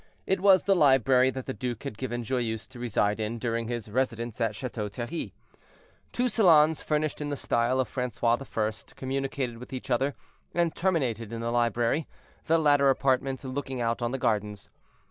[0.25, 3.87] It was the library that the duke had given Joyeuse to reside in during his
[3.87, 5.31] residence at Chateau Thierry.
[6.11, 10.15] Two salons, furnished in the style of Francois the First, communicated with each other,
[10.55, 12.07] and terminated in the library,
[12.45, 14.71] the latter apartment looking out on the gardens.